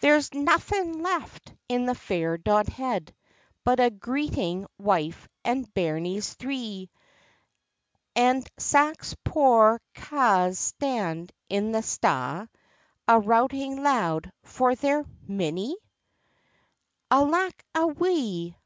[0.00, 3.12] "There's naething left in the fair Dodhead,
[3.62, 6.88] But a greeting wife and bairnies three,
[8.16, 12.46] And sax poor câ's stand in the sta',
[13.06, 15.76] A' routing loud for their minnie."
[17.10, 18.56] "Alack a wae!"